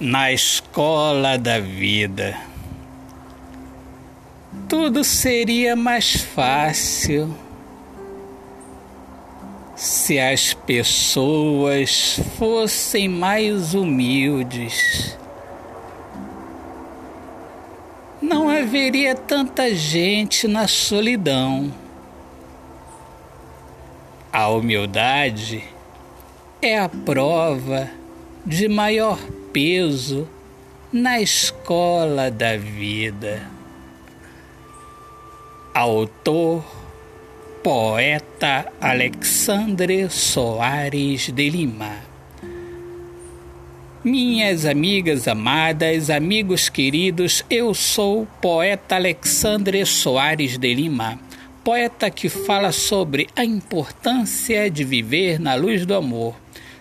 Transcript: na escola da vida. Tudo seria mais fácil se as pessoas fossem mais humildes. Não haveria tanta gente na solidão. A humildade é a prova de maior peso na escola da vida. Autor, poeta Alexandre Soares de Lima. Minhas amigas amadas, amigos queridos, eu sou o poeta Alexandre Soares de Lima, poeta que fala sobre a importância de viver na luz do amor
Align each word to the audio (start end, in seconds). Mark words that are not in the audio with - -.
na 0.00 0.30
escola 0.32 1.36
da 1.36 1.58
vida. 1.58 2.38
Tudo 4.68 5.02
seria 5.02 5.74
mais 5.74 6.16
fácil 6.16 7.34
se 9.74 10.18
as 10.18 10.54
pessoas 10.54 12.20
fossem 12.38 13.08
mais 13.08 13.74
humildes. 13.74 15.16
Não 18.20 18.48
haveria 18.48 19.16
tanta 19.16 19.74
gente 19.74 20.46
na 20.46 20.68
solidão. 20.68 21.72
A 24.32 24.48
humildade 24.48 25.64
é 26.60 26.78
a 26.78 26.88
prova 26.88 27.90
de 28.44 28.68
maior 28.68 29.18
peso 29.52 30.28
na 30.92 31.20
escola 31.20 32.30
da 32.30 32.56
vida. 32.56 33.42
Autor, 35.74 36.64
poeta 37.62 38.66
Alexandre 38.80 40.08
Soares 40.10 41.30
de 41.30 41.50
Lima. 41.50 41.96
Minhas 44.02 44.64
amigas 44.64 45.28
amadas, 45.28 46.08
amigos 46.08 46.68
queridos, 46.68 47.44
eu 47.50 47.74
sou 47.74 48.22
o 48.22 48.26
poeta 48.40 48.94
Alexandre 48.94 49.84
Soares 49.84 50.56
de 50.56 50.74
Lima, 50.74 51.18
poeta 51.62 52.10
que 52.10 52.28
fala 52.28 52.72
sobre 52.72 53.28
a 53.36 53.44
importância 53.44 54.70
de 54.70 54.84
viver 54.84 55.38
na 55.38 55.54
luz 55.54 55.84
do 55.84 55.94
amor 55.94 56.34